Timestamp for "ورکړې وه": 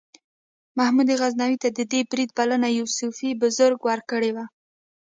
3.89-4.45